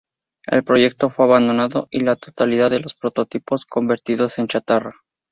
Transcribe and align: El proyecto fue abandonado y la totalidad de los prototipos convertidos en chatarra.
El 0.47 0.63
proyecto 0.63 1.11
fue 1.11 1.25
abandonado 1.25 1.87
y 1.91 1.99
la 1.99 2.15
totalidad 2.15 2.71
de 2.71 2.79
los 2.79 2.95
prototipos 2.95 3.67
convertidos 3.67 4.39
en 4.39 4.47
chatarra. 4.47 4.95